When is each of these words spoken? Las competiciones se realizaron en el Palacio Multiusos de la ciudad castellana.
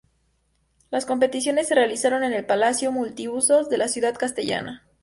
Las 0.89 1.05
competiciones 1.05 1.67
se 1.67 1.75
realizaron 1.75 2.23
en 2.23 2.33
el 2.33 2.43
Palacio 2.43 2.91
Multiusos 2.91 3.69
de 3.69 3.77
la 3.77 3.87
ciudad 3.87 4.15
castellana. 4.17 4.83